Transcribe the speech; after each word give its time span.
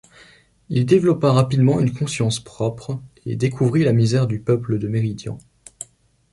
Il 0.69 0.87
développa 0.87 1.31
rapidement 1.31 1.79
une 1.79 1.93
conscience 1.93 2.39
propre 2.39 2.99
et 3.27 3.35
découvrit 3.35 3.83
la 3.83 3.93
misère 3.93 4.25
du 4.25 4.39
peuple 4.39 4.79
de 4.79 4.87
Méridian. 4.87 5.37